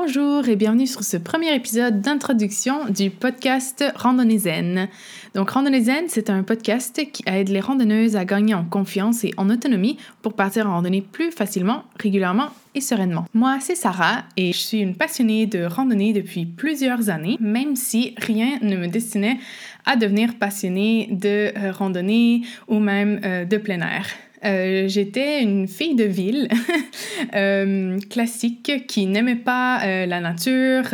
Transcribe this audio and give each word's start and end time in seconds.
Bonjour 0.00 0.48
et 0.48 0.54
bienvenue 0.54 0.86
sur 0.86 1.02
ce 1.02 1.16
premier 1.16 1.52
épisode 1.56 2.00
d'introduction 2.00 2.88
du 2.88 3.10
podcast 3.10 3.84
Randonnée 3.96 4.38
Zen. 4.38 4.88
Donc 5.34 5.50
Randonnée 5.50 5.80
Zen, 5.80 6.04
c'est 6.06 6.30
un 6.30 6.44
podcast 6.44 7.02
qui 7.12 7.24
aide 7.26 7.48
les 7.48 7.58
randonneuses 7.58 8.14
à 8.14 8.24
gagner 8.24 8.54
en 8.54 8.64
confiance 8.64 9.24
et 9.24 9.34
en 9.38 9.50
autonomie 9.50 9.98
pour 10.22 10.34
partir 10.34 10.68
en 10.68 10.74
randonnée 10.74 11.02
plus 11.02 11.32
facilement, 11.32 11.82
régulièrement 11.98 12.50
et 12.76 12.80
sereinement. 12.80 13.26
Moi, 13.34 13.58
c'est 13.60 13.74
Sarah 13.74 14.22
et 14.36 14.52
je 14.52 14.58
suis 14.58 14.78
une 14.78 14.94
passionnée 14.94 15.46
de 15.46 15.64
randonnée 15.64 16.12
depuis 16.12 16.46
plusieurs 16.46 17.10
années, 17.10 17.36
même 17.40 17.74
si 17.74 18.14
rien 18.18 18.60
ne 18.62 18.76
me 18.76 18.86
destinait 18.86 19.38
à 19.84 19.96
devenir 19.96 20.36
passionnée 20.38 21.08
de 21.10 21.52
euh, 21.58 21.72
randonnée 21.72 22.42
ou 22.68 22.78
même 22.78 23.20
euh, 23.24 23.44
de 23.44 23.56
plein 23.56 23.80
air. 23.80 24.06
Euh, 24.44 24.86
j'étais 24.88 25.42
une 25.42 25.66
fille 25.66 25.94
de 25.94 26.04
ville 26.04 26.48
euh, 27.34 27.98
classique 28.10 28.86
qui 28.86 29.06
n'aimait 29.06 29.36
pas 29.36 29.82
euh, 29.84 30.06
la 30.06 30.20
nature, 30.20 30.84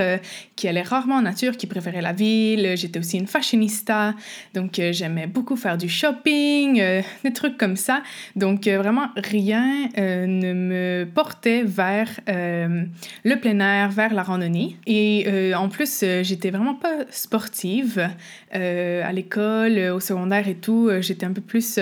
qui 0.57 0.69
allait 0.69 0.83
rarement 0.83 1.17
en 1.17 1.23
nature, 1.23 1.57
qui 1.57 1.67
préférait 1.67 2.03
la 2.03 2.13
ville. 2.13 2.75
J'étais 2.77 2.99
aussi 2.99 3.19
une 3.19 3.27
fashionista, 3.27 4.15
donc 4.55 4.81
j'aimais 4.93 5.27
beaucoup 5.27 5.57
faire 5.57 5.77
du 5.77 5.89
shopping, 5.89 6.83
des 7.25 7.33
trucs 7.33 7.57
comme 7.59 7.77
ça. 7.77 8.03
Donc 8.37 8.67
vraiment 8.67 9.09
rien 9.17 9.89
ne 9.97 10.53
me 10.53 11.07
portait 11.13 11.63
vers 11.65 12.09
le 12.27 13.35
plein 13.41 13.61
air, 13.61 13.91
vers 13.91 14.15
la 14.15 14.23
randonnée. 14.23 14.77
Et 14.87 15.53
en 15.57 15.69
plus, 15.69 16.05
j'étais 16.23 16.51
vraiment 16.51 16.75
pas 16.75 17.05
sportive 17.11 18.09
à 18.53 19.13
l'école, 19.13 19.79
au 19.95 20.01
secondaire 20.01 20.49
et 20.49 20.57
tout. 20.57 20.91
J'étais 21.01 21.27
un 21.27 21.33
peu 21.33 21.43
plus 21.43 21.79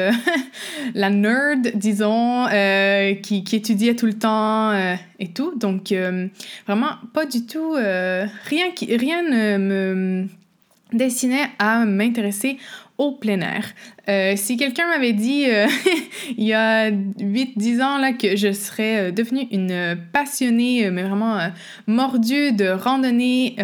la 0.95 1.11
nerd 1.11 1.73
disons, 1.75 2.47
euh, 2.47 3.15
qui, 3.15 3.45
étudiait 3.53 3.95
tout 3.95 4.07
le 4.07 4.15
temps 4.15 4.71
euh, 4.71 4.95
et 5.19 5.29
tout. 5.29 5.57
Donc, 5.59 5.93
euh, 5.93 6.29
vraiment, 6.67 6.91
pas 7.13 7.27
du 7.27 7.47
tout, 7.47 7.73
rien, 7.73 8.62
rien 8.89 9.23
ne 9.23 9.59
me 9.59 10.27
destinait 10.93 11.49
à 11.59 11.85
m'intéresser 11.85 12.59
au 12.99 13.13
plein 13.13 13.41
air. 13.41 14.37
si 14.37 14.57
quelqu'un 14.59 14.87
m'avait 14.89 15.15
dit 15.15 15.47
il 16.37 16.45
y 16.45 16.53
a 16.53 16.91
8-10 16.91 17.83
ans 17.83 17.99
là, 17.99 18.13
que 18.13 18.37
je 18.37 18.53
serais 18.53 19.11
devenue 19.11 19.47
une 19.51 19.99
passionnée, 20.13 20.91
mais 20.91 21.03
vraiment 21.03 21.39
mordue 21.87 22.53
de 22.53 22.69
randonnée, 22.69 23.57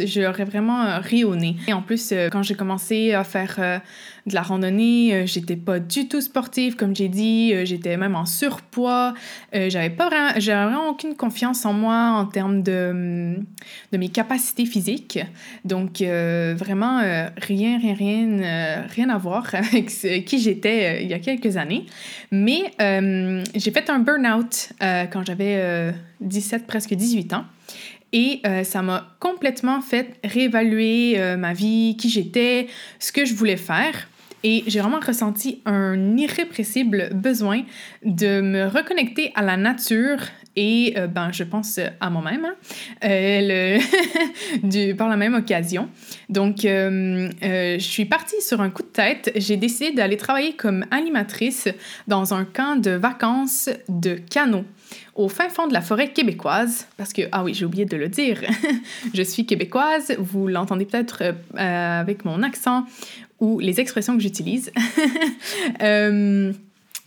j'aurais 0.00 0.44
vraiment 0.44 1.00
ri. 1.00 1.24
Et 1.68 1.72
en 1.72 1.82
plus, 1.82 2.12
quand 2.32 2.42
j'ai 2.42 2.54
commencé 2.54 3.12
à 3.12 3.22
faire 3.22 3.80
de 4.26 4.34
la 4.34 4.42
randonnée. 4.42 5.14
Euh, 5.14 5.26
j'étais 5.26 5.56
pas 5.56 5.78
du 5.78 6.08
tout 6.08 6.20
sportive, 6.20 6.76
comme 6.76 6.94
j'ai 6.94 7.08
dit. 7.08 7.52
Euh, 7.54 7.64
j'étais 7.64 7.96
même 7.96 8.16
en 8.16 8.26
surpoids. 8.26 9.14
Euh, 9.54 9.70
j'avais 9.70 9.90
pas 9.90 10.08
vraiment, 10.08 10.32
vraiment 10.68 10.88
aucune 10.88 11.14
confiance 11.14 11.64
en 11.64 11.72
moi 11.72 12.10
en 12.10 12.26
termes 12.26 12.62
de, 12.62 12.88
hum, 12.90 13.44
de 13.92 13.98
mes 13.98 14.08
capacités 14.08 14.66
physiques. 14.66 15.20
Donc, 15.64 16.00
vraiment, 16.00 16.98
rien, 17.36 17.78
rien, 17.78 17.94
rien, 17.94 18.86
rien 18.88 19.08
à 19.08 19.18
voir 19.18 19.46
avec 19.54 19.86
qui 20.24 20.38
j'étais 20.38 21.02
il 21.02 21.08
y 21.08 21.14
a 21.14 21.18
quelques 21.18 21.56
années. 21.56 21.86
Mais 22.30 22.72
j'ai 23.54 23.70
fait 23.70 23.90
un 23.90 23.98
burn-out 23.98 24.72
quand 24.80 25.24
j'avais 25.26 25.92
17, 26.20 26.66
presque 26.66 26.94
18 26.94 27.34
ans. 27.34 27.44
Et 28.12 28.40
ça 28.64 28.82
m'a 28.82 29.16
complètement 29.20 29.80
fait 29.80 30.14
réévaluer 30.24 31.18
ma 31.36 31.52
vie, 31.52 31.96
qui 31.98 32.08
j'étais, 32.08 32.68
ce 32.98 33.12
que 33.12 33.24
je 33.24 33.34
voulais 33.34 33.56
faire. 33.56 34.08
Et 34.44 34.64
j'ai 34.66 34.80
vraiment 34.80 35.00
ressenti 35.00 35.60
un 35.64 36.16
irrépressible 36.16 37.10
besoin 37.14 37.62
de 38.04 38.40
me 38.40 38.66
reconnecter 38.66 39.32
à 39.34 39.42
la 39.42 39.56
nature 39.56 40.18
et, 40.56 40.94
euh, 40.96 41.06
ben, 41.06 41.30
je 41.32 41.44
pense 41.44 41.78
à 42.00 42.10
moi-même, 42.10 42.46
hein, 42.46 42.54
euh, 43.04 43.78
par 44.96 45.08
la 45.08 45.16
même 45.16 45.34
occasion. 45.34 45.90
Donc, 46.30 46.64
euh, 46.64 47.28
je 47.42 47.78
suis 47.78 48.06
partie 48.06 48.40
sur 48.40 48.62
un 48.62 48.70
coup 48.70 48.82
de 48.82 48.88
tête. 48.88 49.30
J'ai 49.36 49.58
décidé 49.58 49.92
d'aller 49.92 50.16
travailler 50.16 50.54
comme 50.54 50.86
animatrice 50.90 51.68
dans 52.08 52.32
un 52.32 52.46
camp 52.46 52.80
de 52.80 52.92
vacances 52.92 53.68
de 53.88 54.14
canot 54.14 54.64
au 55.14 55.28
fin 55.28 55.48
fond 55.48 55.66
de 55.66 55.72
la 55.72 55.80
forêt 55.80 56.12
québécoise, 56.12 56.86
parce 56.96 57.12
que, 57.12 57.22
ah 57.32 57.42
oui, 57.42 57.54
j'ai 57.54 57.64
oublié 57.64 57.86
de 57.86 57.96
le 57.96 58.08
dire, 58.08 58.40
je 59.14 59.22
suis 59.22 59.46
québécoise, 59.46 60.14
vous 60.18 60.46
l'entendez 60.46 60.84
peut-être 60.84 61.34
avec 61.56 62.24
mon 62.24 62.42
accent 62.42 62.84
ou 63.40 63.58
les 63.58 63.80
expressions 63.80 64.16
que 64.16 64.22
j'utilise. 64.22 64.72
euh, 65.82 66.52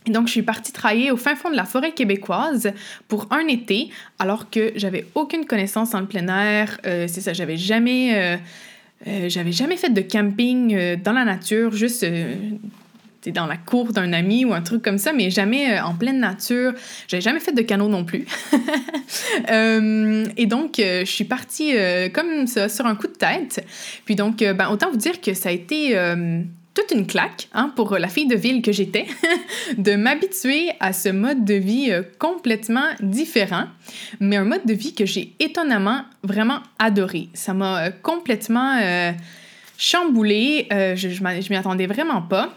donc, 0.06 0.26
je 0.26 0.32
suis 0.32 0.42
partie 0.42 0.72
travailler 0.72 1.10
au 1.10 1.16
fin 1.16 1.36
fond 1.36 1.50
de 1.50 1.56
la 1.56 1.64
forêt 1.64 1.92
québécoise 1.92 2.72
pour 3.08 3.26
un 3.30 3.46
été, 3.48 3.90
alors 4.18 4.48
que 4.48 4.72
j'avais 4.76 5.06
aucune 5.14 5.44
connaissance 5.44 5.94
en 5.94 6.06
plein 6.06 6.28
air. 6.28 6.80
Euh, 6.86 7.06
c'est 7.08 7.20
ça, 7.20 7.32
j'avais 7.32 7.56
jamais, 7.56 8.38
euh, 9.06 9.28
j'avais 9.28 9.52
jamais 9.52 9.76
fait 9.76 9.90
de 9.90 10.00
camping 10.00 10.96
dans 11.02 11.12
la 11.12 11.24
nature, 11.24 11.72
juste 11.72 12.06
dans 13.28 13.46
la 13.46 13.58
cour 13.58 13.92
d'un 13.92 14.12
ami 14.12 14.44
ou 14.44 14.54
un 14.54 14.62
truc 14.62 14.82
comme 14.82 14.98
ça, 14.98 15.12
mais 15.12 15.30
jamais 15.30 15.74
euh, 15.74 15.84
en 15.84 15.94
pleine 15.94 16.20
nature. 16.20 16.72
J'avais 17.06 17.20
jamais 17.20 17.40
fait 17.40 17.52
de 17.52 17.62
canot 17.62 17.88
non 17.88 18.04
plus. 18.04 18.26
Euh, 19.50 20.26
et 20.36 20.46
donc, 20.46 20.78
euh, 20.78 21.00
je 21.04 21.10
suis 21.10 21.24
partie 21.24 21.74
comme 22.12 22.46
ça, 22.46 22.68
sur 22.68 22.86
un 22.86 22.94
coup 22.94 23.06
de 23.06 23.12
tête. 23.12 23.64
Puis 24.04 24.14
donc, 24.14 24.38
ben, 24.38 24.68
autant 24.70 24.90
vous 24.90 24.96
dire 24.96 25.20
que 25.20 25.34
ça 25.34 25.48
a 25.48 25.52
été 25.52 25.96
toute 26.74 26.92
une 26.92 27.06
claque 27.06 27.48
hein, 27.52 27.72
pour 27.74 27.98
la 27.98 28.08
fille 28.08 28.26
de 28.26 28.36
ville 28.36 28.62
que 28.62 28.70
j'étais 28.70 29.06
de 29.76 29.96
m'habituer 29.96 30.70
à 30.78 30.92
ce 30.92 31.08
mode 31.08 31.44
de 31.44 31.54
vie 31.54 31.90
complètement 32.18 32.86
différent, 33.00 33.64
mais 34.20 34.36
un 34.36 34.44
mode 34.44 34.64
de 34.64 34.74
vie 34.74 34.94
que 34.94 35.06
j'ai 35.06 35.34
étonnamment 35.40 36.02
vraiment 36.22 36.60
adoré. 36.78 37.28
Ça 37.34 37.52
m'a 37.52 37.90
complètement 37.90 38.78
chamboulé. 39.78 40.66
je, 40.70 41.08
je 41.08 41.50
m'y 41.50 41.56
attendais 41.56 41.86
vraiment 41.86 42.22
pas. 42.22 42.54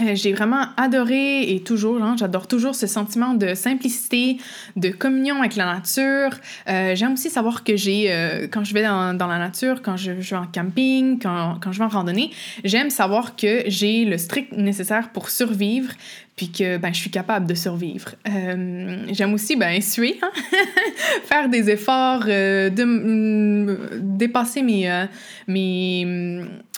Euh, 0.00 0.14
j'ai 0.14 0.32
vraiment 0.32 0.66
adoré 0.76 1.50
et 1.50 1.60
toujours, 1.60 2.02
hein, 2.02 2.14
j'adore 2.18 2.46
toujours 2.46 2.74
ce 2.74 2.86
sentiment 2.86 3.34
de 3.34 3.54
simplicité, 3.54 4.38
de 4.76 4.90
communion 4.90 5.40
avec 5.40 5.56
la 5.56 5.66
nature. 5.66 6.30
Euh, 6.68 6.94
j'aime 6.94 7.14
aussi 7.14 7.30
savoir 7.30 7.64
que 7.64 7.76
j'ai, 7.76 8.12
euh, 8.12 8.46
quand 8.50 8.64
je 8.64 8.74
vais 8.74 8.82
dans, 8.82 9.12
la 9.12 9.38
nature, 9.38 9.82
quand 9.82 9.96
je, 9.96 10.20
je, 10.20 10.30
vais 10.30 10.40
en 10.40 10.46
camping, 10.46 11.18
quand, 11.20 11.58
quand 11.60 11.72
je 11.72 11.78
vais 11.78 11.84
en 11.84 11.88
randonnée, 11.88 12.30
j'aime 12.64 12.90
savoir 12.90 13.34
que 13.34 13.64
j'ai 13.66 14.04
le 14.04 14.18
strict 14.18 14.52
nécessaire 14.52 15.10
pour 15.10 15.30
survivre, 15.30 15.92
puis 16.38 16.52
que 16.52 16.76
ben, 16.76 16.94
je 16.94 17.00
suis 17.00 17.10
capable 17.10 17.46
de 17.46 17.54
survivre. 17.54 18.14
Euh, 18.28 19.04
j'aime 19.10 19.34
aussi 19.34 19.56
ben, 19.56 19.82
suer, 19.82 20.20
hein? 20.22 20.30
faire 21.24 21.48
des 21.48 21.68
efforts, 21.68 22.22
euh, 22.28 22.70
de, 22.70 23.98
dépasser 23.98 24.62
mes, 24.62 24.88
euh, 24.88 25.06
mes, 25.48 26.06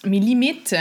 mes 0.07 0.19
limites, 0.19 0.75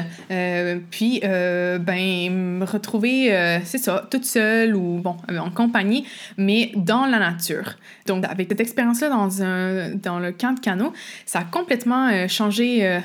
puis 0.90 1.20
ben, 1.22 2.32
me 2.32 2.64
retrouver, 2.64 3.60
c'est 3.66 3.78
ça, 3.78 4.08
toute 4.10 4.24
seule 4.24 4.78
ou 4.78 5.02
bon, 5.02 5.18
en 5.38 5.52
compagnie, 5.52 6.06
mais 6.38 6.72
dans 6.76 7.06
la 7.06 7.20
nature. 7.20 7.76
Donc, 8.06 8.24
avec 8.24 8.48
cette 8.50 8.62
expérience-là 8.62 9.10
dans, 9.10 9.28
dans 10.02 10.20
le 10.20 10.32
camp 10.32 10.54
de 10.54 10.62
canot, 10.62 10.94
ça 11.26 11.40
a 11.40 11.44
complètement 11.44 12.30
changé 12.30 13.02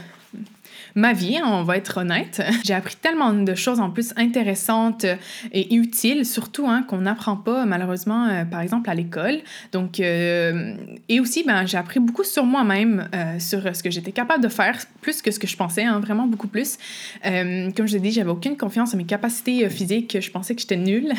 ma 0.95 1.13
vie, 1.13 1.39
on 1.45 1.63
va 1.63 1.77
être 1.77 1.99
honnête. 1.99 2.43
J'ai 2.65 2.75
appris 2.75 2.97
tellement 2.97 3.33
de 3.33 3.55
choses 3.55 3.81
en 3.81 3.91
plus 3.91 4.13
intéressantes 4.17 5.07
et 5.53 5.75
utiles, 5.75 6.25
surtout 6.25 6.69
hein, 6.69 6.85
qu'on 6.87 6.99
n'apprend 6.99 7.37
pas 7.37 7.65
malheureusement, 7.67 8.27
euh, 8.27 8.45
par 8.45 8.61
exemple, 8.61 8.89
à 8.89 8.95
l'école. 8.95 9.39
Donc, 9.73 9.99
euh, 9.99 10.75
et 11.09 11.21
aussi, 11.21 11.43
ben, 11.45 11.67
j'ai 11.67 11.79
appris 11.79 12.01
beaucoup 12.01 12.25
sur 12.25 12.45
moi-même, 12.45 13.09
euh, 13.15 13.39
sur 13.39 13.75
ce 13.75 13.83
que 13.83 13.91
j'étais 13.91 14.13
capable 14.13 14.43
de 14.43 14.49
faire, 14.49 14.79
plus 15.01 15.21
que 15.21 15.31
ce 15.31 15.39
que 15.39 15.47
je 15.47 15.57
pensais, 15.57 15.85
hein, 15.85 15.99
vraiment 15.99 16.27
beaucoup 16.27 16.49
plus. 16.49 16.79
comme 17.23 17.87
je 17.87 17.95
l'ai 17.95 18.01
dit, 18.01 18.13
j'avais 18.13 18.31
aucune 18.31 18.57
confiance 18.57 18.95
en 18.95 18.97
mes 18.97 19.05
capacités 19.05 19.69
physiques. 19.69 20.19
Je 20.21 20.31
pensais 20.31 20.55
que 20.55 20.61
j'étais 20.61 20.77
nulle 20.77 21.13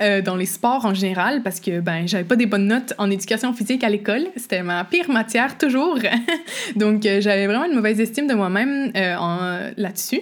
dans 0.24 0.36
les 0.36 0.46
sports 0.46 0.84
en 0.84 0.94
général 0.94 1.42
parce 1.42 1.60
que 1.60 1.80
ben, 1.80 2.06
j'avais 2.06 2.24
pas 2.24 2.36
des 2.36 2.46
bonnes 2.46 2.66
notes 2.66 2.94
en 2.98 3.10
éducation 3.10 3.52
physique 3.52 3.84
à 3.84 3.88
l'école. 3.88 4.28
C'était 4.36 4.62
ma 4.62 4.84
pire 4.84 5.10
matière 5.10 5.58
toujours. 5.58 5.98
Donc, 6.76 7.02
j'avais 7.02 7.46
vraiment 7.46 7.64
une 7.64 7.74
mauvaise 7.74 8.00
estime 8.00 8.26
de 8.26 8.34
moi-même 8.34 8.69
euh, 8.70 9.70
là-dessus, 9.76 10.20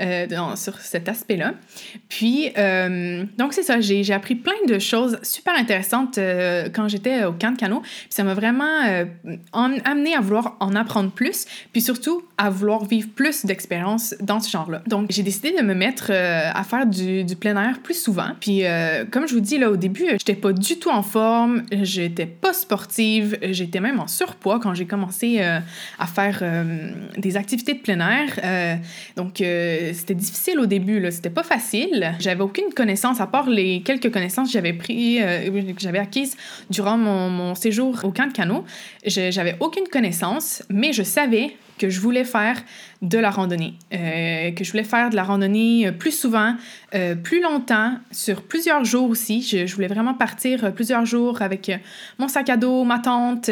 euh, 0.00 0.26
sur 0.56 0.78
cet 0.78 1.08
aspect-là. 1.08 1.54
Puis, 2.08 2.50
euh, 2.56 3.24
donc 3.38 3.52
c'est 3.52 3.62
ça, 3.62 3.80
j'ai 3.80 4.12
appris 4.12 4.34
plein 4.34 4.54
de 4.66 4.78
choses 4.78 5.18
super 5.22 5.54
intéressantes 5.54 6.18
quand 6.74 6.88
j'étais 6.88 7.24
au 7.24 7.32
camp 7.32 7.52
de 7.52 7.58
canot. 7.58 7.80
Puis 7.80 8.06
ça 8.10 8.24
m'a 8.24 8.34
vraiment 8.34 8.82
amené 9.52 10.14
à 10.14 10.20
vouloir 10.20 10.56
en 10.60 10.74
apprendre 10.74 11.10
plus, 11.10 11.46
puis 11.72 11.80
surtout 11.80 12.22
à 12.38 12.50
vouloir 12.50 12.84
vivre 12.84 13.08
plus 13.14 13.44
d'expériences 13.46 14.14
dans 14.20 14.40
ce 14.40 14.50
genre-là. 14.50 14.82
Donc, 14.86 15.06
j'ai 15.10 15.22
décidé 15.22 15.52
de 15.52 15.62
me 15.62 15.74
mettre 15.74 16.10
à 16.12 16.62
faire 16.64 16.86
du, 16.86 17.24
plein 17.38 17.56
air 17.62 17.80
plus 17.80 18.00
souvent. 18.00 18.30
Puis, 18.40 18.62
comme 19.10 19.26
je 19.26 19.34
vous 19.34 19.40
dis 19.40 19.58
là 19.58 19.70
au 19.70 19.76
début, 19.76 20.06
j'étais 20.12 20.34
pas 20.34 20.52
du 20.52 20.78
tout 20.78 20.90
en 20.90 21.02
forme, 21.02 21.64
j'étais 21.70 22.26
pas 22.26 22.52
sportive, 22.52 23.38
j'étais 23.42 23.80
même 23.80 24.00
en 24.00 24.06
surpoids 24.06 24.60
quand 24.60 24.74
j'ai 24.74 24.86
commencé 24.86 25.40
à 25.40 26.06
faire 26.06 26.42
des 27.16 27.36
activités 27.36 27.74
de 27.74 27.78
air. 27.88 28.80
donc, 29.16 29.36
c'était 29.36 30.14
difficile 30.14 30.58
au 30.60 30.66
début. 30.66 31.04
C'était 31.10 31.30
pas 31.30 31.42
facile. 31.42 32.14
J'avais 32.18 32.42
aucune 32.42 32.72
connaissance, 32.74 33.20
à 33.20 33.26
part 33.26 33.48
les 33.48 33.82
quelques 33.82 34.12
connaissances 34.12 34.48
que 34.48 34.52
j'avais 34.52 34.72
pris, 34.72 35.18
que 35.18 35.80
j'avais 35.80 35.98
acquises 35.98 36.36
durant 36.70 36.96
mon, 36.96 37.54
séjour 37.54 37.98
au 38.04 38.10
camp 38.10 38.32
de. 38.32 38.64
J'avais 39.06 39.56
aucune 39.60 39.88
connaissance, 39.88 40.62
mais 40.70 40.92
je 40.92 41.02
savais 41.02 41.56
que 41.78 41.90
je 41.90 42.00
voulais 42.00 42.24
faire 42.24 42.62
de 43.02 43.18
la 43.18 43.30
randonnée, 43.30 43.74
euh, 43.92 44.50
que 44.52 44.64
je 44.64 44.70
voulais 44.70 44.84
faire 44.84 45.10
de 45.10 45.16
la 45.16 45.24
randonnée 45.24 45.86
euh, 45.86 45.92
plus 45.92 46.12
souvent, 46.12 46.54
euh, 46.94 47.14
plus 47.14 47.42
longtemps, 47.42 47.92
sur 48.10 48.42
plusieurs 48.42 48.84
jours 48.84 49.10
aussi. 49.10 49.42
Je, 49.42 49.72
voulais 49.74 49.86
vraiment 49.86 50.14
partir 50.14 50.72
plusieurs 50.72 51.04
jours 51.04 51.42
avec 51.42 51.70
mon 52.18 52.28
sac 52.28 52.48
à 52.48 52.56
dos, 52.56 52.84
ma 52.84 52.98
tente 52.98 53.50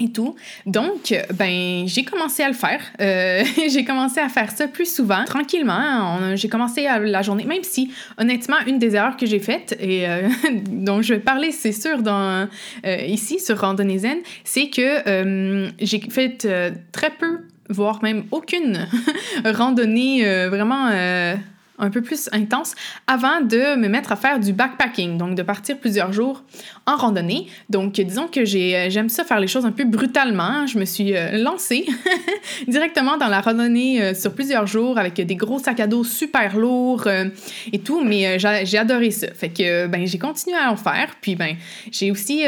et 0.00 0.10
tout. 0.10 0.34
Donc, 0.66 1.14
ben, 1.34 1.86
j'ai 1.86 2.04
commencé 2.04 2.42
à 2.42 2.48
le 2.48 2.54
faire. 2.54 2.80
Euh, 3.00 3.44
j'ai 3.70 3.84
commencé 3.84 4.20
à 4.20 4.28
faire 4.28 4.50
ça 4.50 4.68
plus 4.68 4.92
souvent, 4.92 5.24
tranquillement. 5.24 6.36
J'ai 6.36 6.48
commencé 6.48 6.86
à 6.86 6.98
la 6.98 7.22
journée, 7.22 7.44
même 7.44 7.62
si, 7.62 7.92
honnêtement, 8.18 8.56
une 8.66 8.78
des 8.78 8.96
erreurs 8.96 9.16
que 9.16 9.26
j'ai 9.26 9.40
faites, 9.40 9.76
et 9.80 10.08
euh, 10.08 10.28
dont 10.70 11.02
je 11.02 11.14
vais 11.14 11.20
parler, 11.20 11.52
c'est 11.52 11.72
sûr, 11.72 12.02
dans, 12.02 12.48
euh, 12.86 12.96
ici, 13.06 13.38
sur 13.38 13.58
Randonnée 13.58 13.98
Zen, 13.98 14.18
c'est 14.44 14.68
que 14.68 15.70
j'ai 15.80 16.00
fait 16.10 16.46
très 16.92 17.10
peu, 17.10 17.40
voire 17.68 18.02
même 18.02 18.24
aucune 18.30 18.86
randonnée 19.44 20.24
vraiment 20.48 20.90
un 21.80 21.90
peu 21.90 22.02
plus 22.02 22.28
intense 22.32 22.74
avant 23.06 23.40
de 23.40 23.76
me 23.76 23.88
mettre 23.88 24.12
à 24.12 24.16
faire 24.16 24.38
du 24.38 24.52
backpacking, 24.52 25.18
donc 25.18 25.34
de 25.34 25.42
partir 25.42 25.78
plusieurs 25.78 26.12
jours 26.12 26.42
en 26.86 26.96
randonnée. 26.96 27.46
Donc, 27.68 27.92
disons 27.92 28.28
que 28.28 28.40
euh, 28.40 28.90
j'aime 28.90 29.08
ça 29.08 29.24
faire 29.24 29.40
les 29.40 29.46
choses 29.46 29.64
un 29.64 29.72
peu 29.72 29.84
brutalement. 29.84 30.66
Je 30.66 30.78
me 30.78 30.84
suis 30.84 31.16
euh, 31.16 31.38
lancée 31.38 31.86
directement 32.68 33.16
dans 33.16 33.28
la 33.28 33.40
randonnée 33.40 34.02
euh, 34.02 34.14
sur 34.14 34.34
plusieurs 34.34 34.66
jours 34.66 34.98
avec 34.98 35.14
des 35.14 35.36
gros 35.36 35.58
sacs 35.58 35.80
à 35.80 35.86
dos 35.86 36.04
super 36.04 36.56
lourds 36.56 37.08
et 37.72 37.78
tout, 37.78 38.02
mais 38.04 38.38
j'ai 38.38 38.78
adoré 38.78 39.10
ça. 39.10 39.28
Fait 39.34 39.48
que, 39.48 39.86
ben, 39.86 40.06
j'ai 40.06 40.18
continué 40.18 40.56
à 40.56 40.70
en 40.70 40.76
faire. 40.76 41.16
Puis, 41.20 41.36
ben, 41.36 41.56
j'ai 41.90 42.10
aussi 42.10 42.44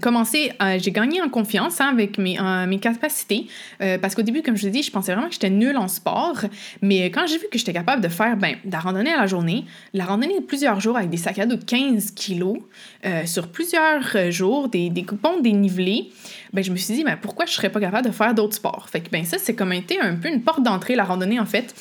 commencé, 0.00 0.52
j'ai 0.78 0.90
gagné 0.90 1.22
en 1.22 1.28
confiance 1.28 1.80
hein, 1.80 1.90
avec 1.92 2.18
mes, 2.18 2.36
capacités 2.80 3.46
parce 3.78 4.14
qu'au 4.14 4.22
début, 4.22 4.42
comme 4.42 4.56
je 4.56 4.64
l'ai 4.64 4.70
dit, 4.70 4.82
je 4.82 4.90
pensais 4.90 5.12
vraiment 5.12 5.28
que 5.28 5.34
j'étais 5.34 5.50
nulle 5.50 5.76
en 5.76 5.88
sport, 5.88 6.36
mais 6.82 7.10
quand 7.10 7.26
j'ai 7.26 7.38
vu 7.38 7.46
que 7.50 7.58
j'étais 7.58 7.72
capable 7.72 8.02
de 8.02 8.08
faire, 8.08 8.36
ben, 8.36 8.56
la 8.70 8.78
randonnée 8.78 9.12
à 9.12 9.20
la 9.20 9.26
journée, 9.26 9.64
la 9.92 10.04
randonnée 10.04 10.38
de 10.38 10.44
plusieurs 10.44 10.80
jours 10.80 10.96
avec 10.96 11.10
des 11.10 11.16
sacs 11.16 11.38
à 11.38 11.46
dos 11.46 11.56
de 11.56 11.64
15 11.64 12.12
kilos 12.12 12.58
euh, 13.04 13.26
sur 13.26 13.48
plusieurs 13.48 14.04
euh, 14.14 14.30
jours, 14.30 14.68
des, 14.68 14.90
des 14.90 15.04
coupons 15.04 15.40
dénivelés, 15.40 16.10
ben, 16.52 16.62
je 16.62 16.70
me 16.70 16.76
suis 16.76 16.94
dit, 16.94 17.04
ben, 17.04 17.16
pourquoi 17.20 17.46
je 17.46 17.52
serais 17.52 17.70
pas 17.70 17.80
capable 17.80 18.06
de 18.06 18.12
faire 18.12 18.34
d'autres 18.34 18.56
sports? 18.56 18.88
Fait 18.90 19.00
que 19.00 19.10
ben, 19.10 19.24
ça, 19.24 19.38
c'est 19.38 19.54
comme 19.54 19.72
été 19.72 20.00
un 20.00 20.16
peu 20.16 20.28
une 20.28 20.42
porte 20.42 20.62
d'entrée, 20.62 20.94
la 20.94 21.04
randonnée, 21.04 21.40
en 21.40 21.46
fait, 21.46 21.74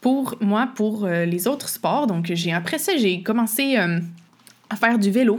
pour 0.00 0.36
moi, 0.40 0.68
pour 0.74 1.04
euh, 1.04 1.24
les 1.24 1.46
autres 1.46 1.68
sports. 1.68 2.06
Donc, 2.06 2.26
j'ai 2.32 2.52
après 2.52 2.78
ça, 2.78 2.96
j'ai 2.96 3.22
commencé 3.22 3.76
à 3.76 4.76
faire 4.76 4.98
du 4.98 5.10
vélo. 5.10 5.38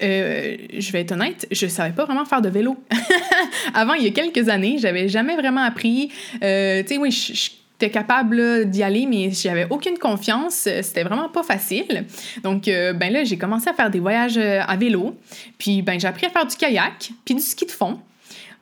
je 0.00 0.92
vais 0.92 1.00
être 1.00 1.12
honnête, 1.12 1.46
je 1.50 1.66
savais 1.66 1.92
pas 1.92 2.06
vraiment 2.06 2.24
faire 2.24 2.40
de 2.40 2.48
vélo. 2.48 2.82
Avant, 3.74 3.92
il 3.94 4.04
y 4.04 4.08
a 4.08 4.10
quelques 4.10 4.48
années, 4.48 4.78
j'avais 4.78 5.08
jamais 5.08 5.36
vraiment 5.36 5.62
appris. 5.62 6.08
tu 6.08 6.38
sais, 6.40 6.98
oui, 6.98 7.10
je 7.10 7.50
j'étais 7.80 7.92
capable 7.92 8.68
d'y 8.68 8.82
aller, 8.82 9.06
mais 9.06 9.30
j'avais 9.30 9.66
aucune 9.70 9.96
confiance. 9.96 10.68
C'était 10.82 11.02
vraiment 11.02 11.30
pas 11.30 11.42
facile. 11.42 12.04
Donc, 12.42 12.68
euh, 12.68 12.92
ben 12.92 13.10
là, 13.10 13.24
j'ai 13.24 13.38
commencé 13.38 13.70
à 13.70 13.72
faire 13.72 13.90
des 13.90 14.00
voyages 14.00 14.36
euh, 14.36 14.60
à 14.66 14.76
vélo. 14.76 15.16
Puis, 15.56 15.80
ben, 15.80 15.98
j'ai 15.98 16.06
appris 16.06 16.26
à 16.26 16.30
faire 16.30 16.46
du 16.46 16.56
kayak, 16.56 17.10
puis 17.24 17.34
du 17.34 17.40
ski 17.40 17.64
de 17.64 17.70
fond. 17.70 17.98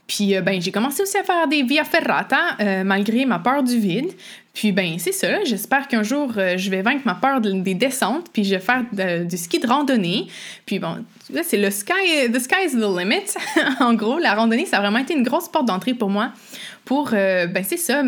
Puis, 0.07 0.37
euh, 0.37 0.41
ben, 0.41 0.61
j'ai 0.61 0.71
commencé 0.71 1.03
aussi 1.03 1.19
à 1.19 1.25
faire 1.25 1.49
des 1.49 1.65
via 1.65 1.85
ferrata, 1.85 2.85
malgré 2.85 3.27
ma 3.27 3.41
peur 3.41 3.63
du 3.63 3.79
vide. 3.79 4.13
Puis, 4.59 4.73
ben, 4.73 4.99
c'est 4.99 5.13
ça. 5.13 5.45
J'espère 5.45 5.87
qu'un 5.87 6.03
jour, 6.03 6.33
je 6.35 6.69
vais 6.69 6.83
vaincre 6.83 7.03
ma 7.05 7.15
peur 7.15 7.41
des 7.41 7.75
descentes, 7.75 8.27
puis 8.33 8.43
je 8.43 8.57
vais 8.57 8.61
faire 8.61 8.83
du 9.25 9.37
ski 9.37 9.61
de 9.61 9.69
randonnée. 9.69 10.27
Puis, 10.67 10.81
bon, 10.81 10.97
là, 11.33 11.43
c'est 11.45 11.59
le 11.59 11.71
sky, 11.71 12.29
the 12.33 12.41
sky 12.41 12.67
is 12.67 12.73
the 12.73 12.99
limit. 12.99 13.37
en 13.81 13.95
gros, 13.95 14.19
la 14.19 14.35
randonnée, 14.35 14.67
ça 14.67 14.79
a 14.79 14.81
vraiment 14.81 14.99
été 14.99 15.15
une 15.15 15.23
grosse 15.23 15.49
porte 15.49 15.67
d'entrée 15.67 15.95
pour 15.95 16.11
moi 16.11 16.33
pour, 16.89 17.11
euh, 17.13 17.47
ben 17.47 17.63
c'est 17.63 17.77
ça, 17.77 18.03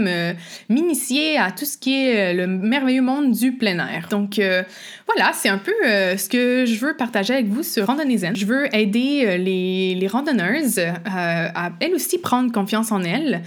m'initier 0.70 1.36
à 1.36 1.50
tout 1.50 1.66
ce 1.66 1.76
qui 1.76 2.02
est 2.02 2.32
euh, 2.32 2.32
le 2.32 2.46
merveilleux 2.46 3.02
monde 3.02 3.30
du 3.30 3.52
plein 3.52 3.78
air. 3.78 4.08
Donc 4.08 4.38
euh, 4.38 4.62
voilà, 5.06 5.32
c'est 5.34 5.50
un 5.50 5.58
peu 5.58 5.74
ce 5.82 6.28
que 6.30 6.64
je 6.64 6.80
veux 6.80 6.96
partager 6.96 7.34
avec 7.34 7.48
vous 7.48 7.62
sur 7.62 7.86
Randonnée 7.86 8.16
Zen. 8.16 8.34
Je 8.34 8.46
veux 8.46 8.74
aider 8.74 9.36
les, 9.36 9.94
les 9.96 10.06
randonneuses 10.06 10.80
à 11.04 11.72
elles 11.80 11.94
aussi 11.94 12.16
prendre 12.16 12.50
confiance 12.52 12.90
en 12.90 13.02
elles, 13.02 13.42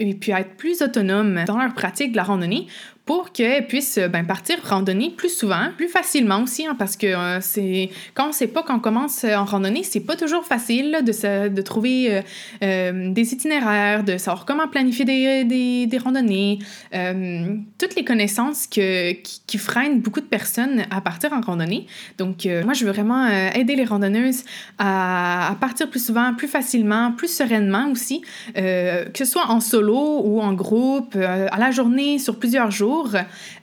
et 0.00 0.14
puis 0.14 0.32
être 0.32 0.56
plus 0.56 0.82
autonomes 0.82 1.44
dans 1.46 1.58
leur 1.58 1.74
pratique 1.74 2.12
de 2.12 2.16
la 2.16 2.24
randonnée 2.24 2.66
pour 3.10 3.32
qu'elles 3.32 3.66
puissent 3.66 3.98
euh, 3.98 4.06
ben, 4.06 4.24
partir 4.24 4.58
randonner 4.62 5.10
plus 5.10 5.36
souvent, 5.36 5.70
plus 5.76 5.88
facilement 5.88 6.44
aussi, 6.44 6.64
hein, 6.64 6.76
parce 6.78 6.96
que 6.96 7.08
euh, 7.08 7.40
c'est 7.40 7.90
quand 8.14 8.28
on 8.28 8.32
sait 8.32 8.46
pas 8.46 8.62
qu'on 8.62 8.78
commence 8.78 9.24
euh, 9.24 9.34
en 9.34 9.44
randonnée, 9.44 9.82
c'est 9.82 9.98
pas 9.98 10.14
toujours 10.14 10.44
facile 10.44 11.00
de, 11.04 11.48
de 11.48 11.62
trouver 11.62 12.22
des 12.60 13.32
itinéraires, 13.34 14.04
de 14.04 14.16
savoir 14.16 14.44
comment 14.46 14.68
planifier 14.68 15.04
des, 15.04 15.86
des, 15.86 15.98
randonnées, 15.98 16.60
toutes 17.78 17.96
les 17.96 18.04
connaissances 18.04 18.68
que, 18.68 19.12
qui, 19.12 19.58
freinent 19.58 20.00
beaucoup 20.00 20.20
de 20.20 20.26
personnes 20.26 20.84
à 20.90 21.00
partir 21.00 21.32
en 21.32 21.40
randonnée. 21.40 21.86
Donc, 22.18 22.46
moi, 22.64 22.74
je 22.74 22.84
veux 22.84 22.92
vraiment 22.92 23.26
aider 23.26 23.74
les 23.74 23.84
randonneuses 23.84 24.44
à, 24.78 25.56
partir 25.60 25.90
plus 25.90 26.04
souvent, 26.04 26.34
plus 26.34 26.48
facilement, 26.48 27.12
plus 27.12 27.28
sereinement 27.28 27.90
aussi, 27.90 28.22
que 28.54 29.10
ce 29.14 29.24
soit 29.24 29.48
en 29.48 29.60
solo 29.60 30.22
ou 30.24 30.40
en 30.40 30.52
groupe, 30.52 31.16
à 31.16 31.58
la 31.58 31.70
journée, 31.70 32.18
sur 32.18 32.38
plusieurs 32.38 32.70
jours 32.70 32.99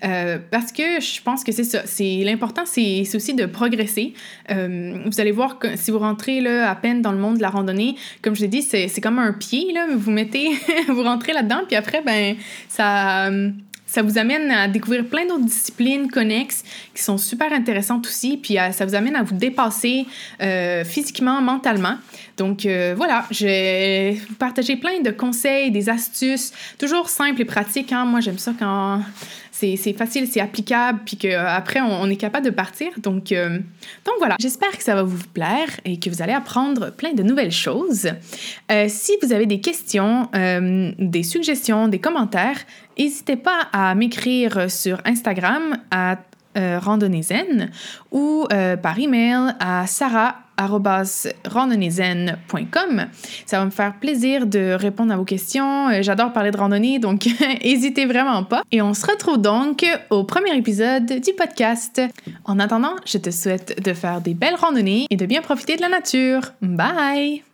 euh, 0.03 0.37
parce 0.51 0.71
que 0.71 0.99
je 0.99 1.21
pense 1.21 1.43
que 1.43 1.51
c'est 1.51 1.63
ça. 1.63 1.81
C'est 1.85 2.21
l'important, 2.23 2.63
c'est 2.65 3.03
aussi 3.13 3.33
de 3.33 3.45
progresser. 3.45 4.13
Euh, 4.51 4.99
vous 5.05 5.19
allez 5.19 5.31
voir 5.31 5.59
que 5.59 5.75
si 5.75 5.91
vous 5.91 5.99
rentrez 5.99 6.41
là, 6.41 6.69
à 6.69 6.75
peine 6.75 7.01
dans 7.01 7.11
le 7.11 7.17
monde 7.17 7.37
de 7.37 7.41
la 7.41 7.49
randonnée, 7.49 7.95
comme 8.21 8.35
je 8.35 8.41
l'ai 8.41 8.47
dit, 8.47 8.61
c'est 8.61 9.01
comme 9.01 9.19
un 9.19 9.33
pied 9.33 9.71
là, 9.73 9.87
vous 9.95 10.11
mettez, 10.11 10.49
vous 10.87 11.03
rentrez 11.03 11.33
là-dedans, 11.33 11.61
puis 11.67 11.75
après 11.75 12.01
ben 12.01 12.35
ça 12.67 13.29
ça 13.87 14.01
vous 14.01 14.17
amène 14.17 14.51
à 14.51 14.67
découvrir 14.67 15.05
plein 15.05 15.25
d'autres 15.25 15.45
disciplines 15.45 16.11
connexes 16.11 16.63
qui 16.93 17.01
sont 17.01 17.17
super 17.17 17.51
intéressantes 17.51 18.05
aussi, 18.05 18.37
puis 18.37 18.57
ça 18.71 18.85
vous 18.85 18.93
amène 18.93 19.15
à 19.15 19.23
vous 19.23 19.35
dépasser 19.35 20.05
euh, 20.41 20.83
physiquement, 20.83 21.41
mentalement. 21.41 21.95
Donc 22.37 22.65
euh, 22.65 22.93
voilà, 22.95 23.25
je 23.31 24.13
vous 24.13 24.35
partager 24.35 24.75
plein 24.75 25.01
de 25.01 25.09
conseils, 25.09 25.71
des 25.71 25.89
astuces, 25.89 26.51
toujours 26.77 27.09
simples 27.09 27.41
et 27.41 27.45
pratiques. 27.45 27.91
Hein. 27.91 28.05
Moi, 28.05 28.19
j'aime 28.19 28.37
ça 28.37 28.51
quand 28.57 29.01
c'est 29.51 29.93
facile, 29.93 30.27
c'est 30.27 30.39
applicable, 30.39 30.99
puis 31.03 31.17
qu'après, 31.17 31.81
on, 31.81 32.07
est 32.09 32.15
capable 32.15 32.45
de 32.45 32.51
partir. 32.51 32.89
Donc, 32.97 33.31
euh, 33.31 33.59
voilà, 34.19 34.35
j'espère 34.39 34.71
que 34.77 34.83
ça 34.83 34.95
va 34.95 35.03
vous 35.03 35.17
plaire 35.33 35.69
et 35.85 35.99
que 35.99 36.09
vous 36.09 36.21
allez 36.21 36.33
apprendre 36.33 36.91
plein 36.91 37.13
de 37.13 37.23
nouvelles 37.23 37.51
choses. 37.51 38.07
Euh, 38.71 38.85
si 38.87 39.13
vous 39.21 39.33
avez 39.33 39.45
des 39.45 39.59
questions, 39.59 40.29
euh, 40.35 40.91
des 40.99 41.23
suggestions, 41.23 41.87
des 41.87 41.99
commentaires, 41.99 42.59
n'hésitez 42.97 43.35
pas 43.35 43.67
à 43.73 43.93
m'écrire 43.95 44.69
sur 44.69 45.01
Instagram 45.05 45.77
à 45.91 46.17
euh, 46.57 46.79
ou 48.11 48.47
par 48.81 48.97
email 48.97 49.53
à 49.59 49.85
sarah 49.85 50.47
randonnézen.com. 50.57 53.05
Ça 53.45 53.59
va 53.59 53.65
me 53.65 53.69
faire 53.69 53.99
plaisir 53.99 54.47
de 54.47 54.73
répondre 54.73 55.13
à 55.13 55.17
vos 55.17 55.25
questions. 55.25 55.89
Euh, 55.89 56.01
j'adore 56.01 56.33
parler 56.33 56.51
de 56.51 56.57
randonnée, 56.57 56.99
donc 56.99 57.27
n'hésitez 57.63 58.05
vraiment 58.05 58.43
pas. 58.43 58.63
Et 58.71 58.81
on 58.81 58.93
se 58.93 59.05
retrouve 59.05 59.39
donc 59.39 59.85
au 60.09 60.23
premier 60.23 60.55
épisode 60.57 61.05
du 61.05 61.33
podcast. 61.33 62.01
En 62.45 62.59
attendant, 62.59 62.95
je 63.05 63.17
te 63.17 63.29
souhaite 63.29 63.83
de 63.83 63.93
faire 63.93 64.21
des 64.21 64.33
belles 64.33 64.55
randonnées 64.55 65.05
et 65.09 65.15
de 65.15 65.25
bien 65.25 65.41
profiter 65.41 65.75
de 65.75 65.81
la 65.81 65.89
nature. 65.89 66.41
Bye! 66.61 67.46